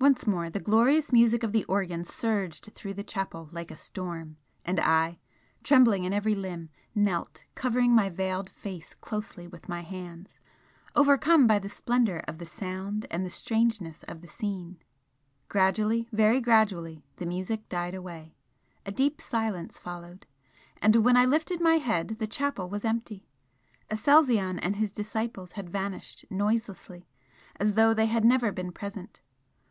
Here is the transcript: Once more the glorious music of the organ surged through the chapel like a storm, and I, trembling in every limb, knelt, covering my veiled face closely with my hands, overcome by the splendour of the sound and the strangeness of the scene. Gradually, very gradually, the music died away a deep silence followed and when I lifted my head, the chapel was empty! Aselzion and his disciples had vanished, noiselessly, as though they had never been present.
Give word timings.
Once 0.00 0.28
more 0.28 0.48
the 0.48 0.60
glorious 0.60 1.10
music 1.12 1.42
of 1.42 1.50
the 1.50 1.64
organ 1.64 2.04
surged 2.04 2.70
through 2.72 2.94
the 2.94 3.02
chapel 3.02 3.48
like 3.50 3.68
a 3.68 3.76
storm, 3.76 4.36
and 4.64 4.78
I, 4.78 5.18
trembling 5.64 6.04
in 6.04 6.12
every 6.12 6.36
limb, 6.36 6.70
knelt, 6.94 7.44
covering 7.56 7.92
my 7.96 8.08
veiled 8.08 8.48
face 8.48 8.94
closely 8.94 9.48
with 9.48 9.68
my 9.68 9.80
hands, 9.80 10.38
overcome 10.94 11.48
by 11.48 11.58
the 11.58 11.68
splendour 11.68 12.18
of 12.28 12.38
the 12.38 12.46
sound 12.46 13.06
and 13.10 13.26
the 13.26 13.28
strangeness 13.28 14.04
of 14.04 14.20
the 14.20 14.28
scene. 14.28 14.78
Gradually, 15.48 16.08
very 16.12 16.40
gradually, 16.40 17.04
the 17.16 17.26
music 17.26 17.68
died 17.68 17.96
away 17.96 18.36
a 18.86 18.92
deep 18.92 19.20
silence 19.20 19.80
followed 19.80 20.26
and 20.80 20.94
when 21.04 21.16
I 21.16 21.24
lifted 21.26 21.60
my 21.60 21.78
head, 21.78 22.18
the 22.20 22.28
chapel 22.28 22.68
was 22.70 22.84
empty! 22.84 23.26
Aselzion 23.90 24.60
and 24.60 24.76
his 24.76 24.92
disciples 24.92 25.52
had 25.52 25.68
vanished, 25.68 26.24
noiselessly, 26.30 27.08
as 27.56 27.74
though 27.74 27.92
they 27.92 28.06
had 28.06 28.24
never 28.24 28.52
been 28.52 28.70
present. 28.70 29.22